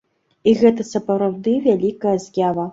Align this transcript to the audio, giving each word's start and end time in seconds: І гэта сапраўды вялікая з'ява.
І 0.51 0.53
гэта 0.61 0.85
сапраўды 0.93 1.55
вялікая 1.69 2.17
з'ява. 2.29 2.69